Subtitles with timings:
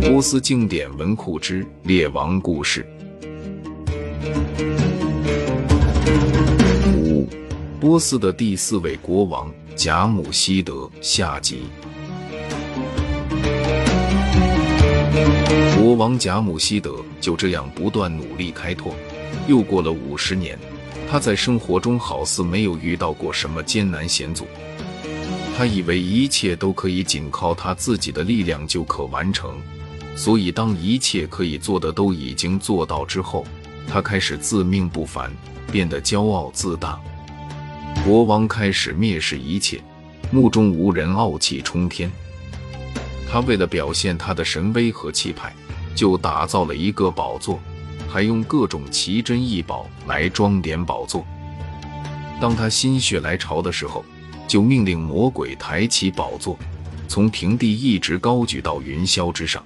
[0.00, 2.86] 波斯经典文库之列王故事
[7.04, 7.26] 五，
[7.80, 11.64] 波斯的第四位国王贾姆希德下集。
[15.76, 18.94] 国王贾姆希德就这样不断努力开拓，
[19.48, 20.56] 又过了五十年，
[21.10, 24.46] 他在生活中好似没有遇到过什么艰难险阻。
[25.56, 29.56] 他以为一切都可以仅靠他自己的力量就可完成，
[30.16, 33.46] 所以当一切可以做的都已经做到之后，
[33.86, 35.30] 他开始自命不凡，
[35.70, 37.00] 变得骄傲自大。
[38.04, 39.80] 国王开始蔑视一切，
[40.32, 42.10] 目中无人，傲气冲天。
[43.30, 45.54] 他为了表现他的神威和气派，
[45.94, 47.60] 就打造了一个宝座，
[48.08, 51.24] 还用各种奇珍异宝来装点宝座。
[52.40, 54.04] 当他心血来潮的时候，
[54.46, 56.56] 就命令魔鬼抬起宝座，
[57.08, 59.62] 从平地一直高举到云霄之上。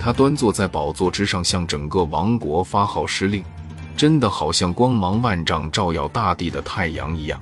[0.00, 3.42] 他端坐在宝座之上，向整个王国发号施令，
[3.96, 7.40] 真的好像光芒万丈、照耀大地的太阳一样。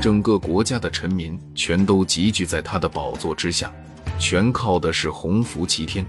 [0.00, 3.72] 整个国家的臣民全都集聚在他的宝座之下，
[4.18, 6.04] 全靠的是洪福齐天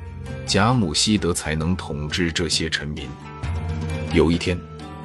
[0.45, 3.07] 贾母希德才能统治这些臣民。
[4.13, 4.59] 有一天，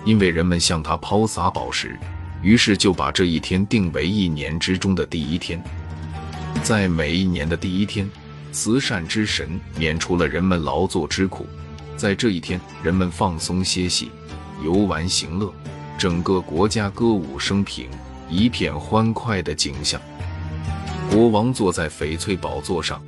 [0.05, 1.97] 因为人们向他抛洒宝石。
[2.43, 5.63] 于是就把这一天定为一年之中的第一天，
[6.63, 8.09] 在每一年的第一天，
[8.51, 11.47] 慈善之神免除了人们劳作之苦，
[11.97, 14.11] 在这一天，人们放松歇息，
[14.65, 15.53] 游玩行乐，
[15.99, 17.89] 整个国家歌舞升平，
[18.29, 20.01] 一片欢快的景象。
[21.11, 23.03] 国王坐在翡翠宝座上，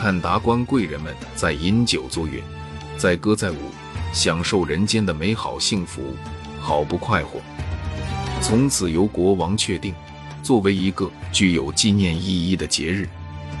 [0.00, 2.42] 看达官贵人们在饮酒作乐，
[2.96, 3.56] 在歌在舞，
[4.12, 6.14] 享受人间的美好幸福，
[6.58, 7.40] 好不快活。
[8.40, 9.94] 从此由国王确定，
[10.42, 13.06] 作为一个具有纪念意义的节日，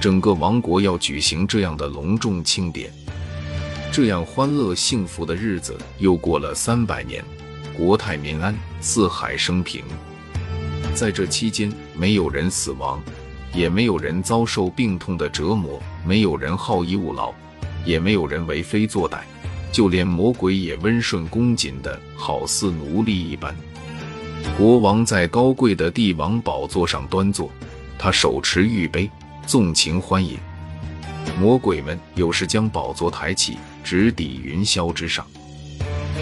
[0.00, 2.90] 整个王国要举行这样的隆重庆典。
[3.92, 7.22] 这样欢乐幸福的日子又过了三百年，
[7.76, 9.82] 国泰民安，四海升平。
[10.94, 13.02] 在这期间，没有人死亡，
[13.52, 17.34] 也没有人遭受病痛的折磨，没有人好逸恶劳，
[17.84, 19.18] 也没有人为非作歹，
[19.70, 23.54] 就连魔鬼也温顺恭谨的，好似奴隶一般。
[24.56, 27.50] 国王在高贵的帝王宝座上端坐，
[27.98, 29.08] 他手持玉杯，
[29.46, 30.36] 纵情欢饮。
[31.38, 35.24] 魔鬼们有时将宝座抬起，直抵云霄之上。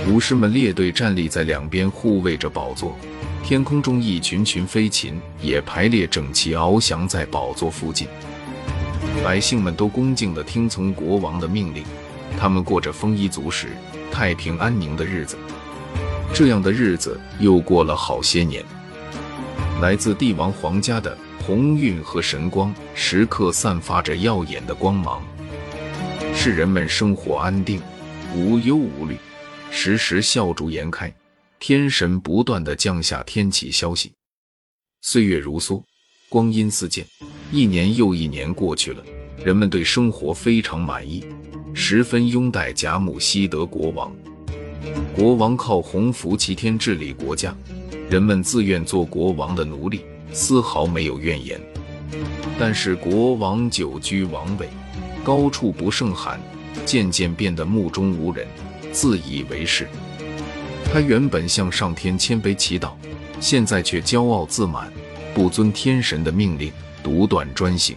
[0.09, 2.95] 武士们列队站立在两边，护卫着宝座。
[3.43, 8.07] 天空中一群群飞禽也排列整齐，翱翔在宝座附近。
[9.25, 11.85] 百姓们都恭敬地听从国王的命令，
[12.39, 13.69] 他们过着丰衣足食、
[14.13, 15.39] 太平安宁的日子。
[16.35, 18.65] 这样的日子又过了好些年，
[19.81, 21.17] 来自帝王皇家的
[21.47, 25.23] 鸿运和神光时刻散发着耀眼的光芒，
[26.35, 27.81] 使人们生活安定，
[28.35, 29.17] 无忧无虑，
[29.71, 31.13] 时时笑逐颜开。
[31.59, 34.13] 天神不断的降下天启消息，
[35.01, 35.83] 岁月如梭，
[36.29, 37.07] 光阴似箭，
[37.51, 39.03] 一年又一年过去了，
[39.43, 41.25] 人们对生活非常满意，
[41.73, 44.15] 十分拥戴贾姆希德国王。
[45.15, 47.55] 国王靠洪福齐天治理国家，
[48.11, 50.03] 人们自愿做国王的奴隶，
[50.33, 51.61] 丝毫没有怨言。
[52.59, 54.69] 但是国王久居王位，
[55.25, 56.41] 高处不胜寒，
[56.85, 58.47] 渐渐变得目中无人，
[58.93, 59.89] 自以为是。
[60.93, 62.93] 他原本向上天谦卑祈祷，
[63.41, 64.91] 现在却骄傲自满，
[65.35, 66.73] 不遵天神的命令，
[67.03, 67.97] 独断专行。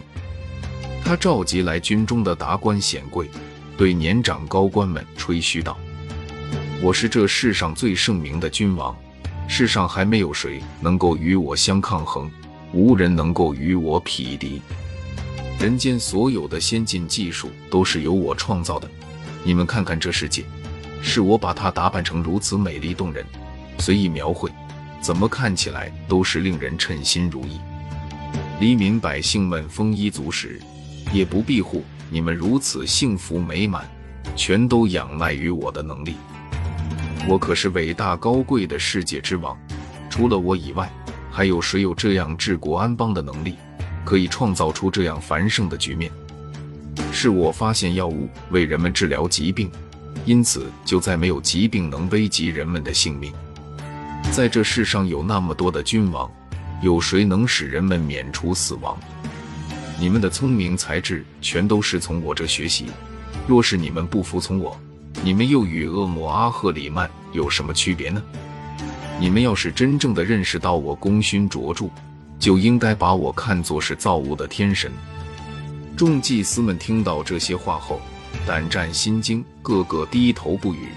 [1.04, 3.28] 他召集来军中的达官显贵，
[3.76, 5.78] 对年长高官们吹嘘道。
[6.82, 8.96] 我是这世上最圣明的君王，
[9.46, 12.30] 世上还没有谁能够与我相抗衡，
[12.72, 14.62] 无人能够与我匹敌。
[15.58, 18.88] 人间所有的先进技术都是由我创造的，
[19.44, 20.42] 你们看看这世界，
[21.02, 23.26] 是我把它打扮成如此美丽动人，
[23.78, 24.50] 随意描绘，
[25.02, 27.60] 怎么看起来都是令人称心如意。
[28.58, 30.58] 黎民百姓们丰衣足食，
[31.12, 33.86] 也不庇护你们如此幸福美满，
[34.34, 36.14] 全都仰赖于我的能力。
[37.28, 39.56] 我可是伟大高贵的世界之王，
[40.08, 40.90] 除了我以外，
[41.30, 43.56] 还有谁有这样治国安邦的能力，
[44.04, 46.10] 可以创造出这样繁盛的局面？
[47.12, 49.70] 是我发现药物，为人们治疗疾病，
[50.24, 53.32] 因此就再没有疾病能危及人们的性命。
[54.32, 56.28] 在这世上有那么多的君王，
[56.82, 58.98] 有谁能使人们免除死亡？
[59.98, 62.86] 你们的聪明才智全都是从我这学习，
[63.46, 64.78] 若是你们不服从我，
[65.22, 68.22] 你们又与恶魔阿赫里曼有什么区别呢？
[69.20, 71.90] 你们要是真正的认识到我功勋卓著，
[72.38, 74.90] 就应该把我看作是造物的天神，
[75.94, 78.00] 众祭司们听到这些话后，
[78.46, 80.88] 胆战心惊，个个低头不语，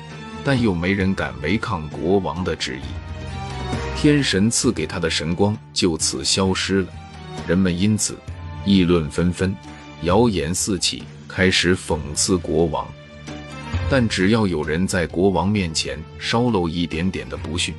[0.41, 2.83] 但又没人敢违抗国王的旨意。
[3.97, 6.87] 天神赐给他的神光就此消失了，
[7.45, 8.17] 人们因此
[8.63, 9.53] 议论纷纷，
[10.03, 12.87] 谣言四起，开始讽刺国王。
[13.95, 17.75] 但只要有人在国王面前稍露一点点的不逊，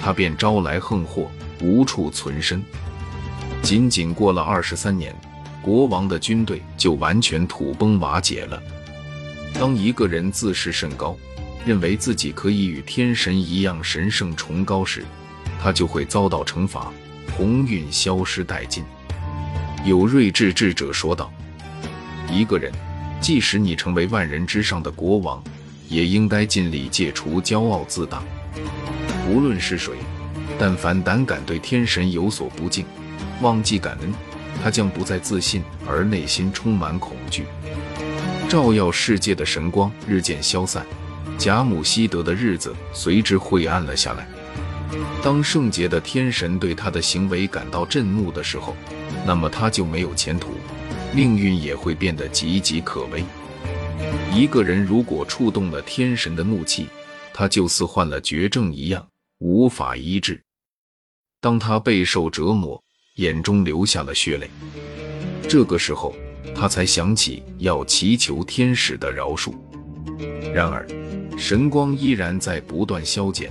[0.00, 1.28] 他便招来横祸，
[1.60, 2.62] 无处存身。
[3.62, 5.12] 仅仅过了二十三年，
[5.60, 8.62] 国王的军队就完全土崩瓦解了。
[9.54, 11.16] 当一个人自视甚高，
[11.66, 15.04] 认为自己可以与天神一样神圣崇高时，
[15.60, 16.92] 他就会遭到惩罚，
[17.36, 18.84] 鸿运消失殆尽。
[19.84, 21.28] 有睿智智者说道
[22.30, 22.72] ：“一个人。”
[23.18, 25.42] 即使你成为万人之上的国王，
[25.88, 28.22] 也应该尽力戒除骄傲自大。
[29.28, 29.94] 无论是谁，
[30.58, 32.84] 但凡胆敢对天神有所不敬，
[33.40, 34.12] 忘记感恩，
[34.62, 37.44] 他将不再自信，而内心充满恐惧。
[38.48, 40.86] 照耀世界的神光日渐消散，
[41.36, 44.26] 贾姆希德的日子随之晦暗了下来。
[45.22, 48.76] 当圣洁的天神对他的行为感到震怒的时候，
[49.26, 50.50] 那么他就没有前途。
[51.12, 53.24] 命运也会变得岌岌可危。
[54.32, 56.86] 一个人如果触动了天神的怒气，
[57.32, 59.06] 他就似患了绝症一样，
[59.38, 60.42] 无法医治。
[61.40, 62.82] 当他备受折磨，
[63.16, 64.50] 眼中流下了血泪，
[65.48, 66.14] 这个时候
[66.54, 69.54] 他才想起要祈求天使的饶恕。
[70.52, 70.86] 然而，
[71.38, 73.50] 神光依然在不断消减，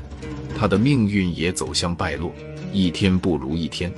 [0.58, 2.34] 他的命运也走向败落，
[2.72, 3.94] 一天不如一天。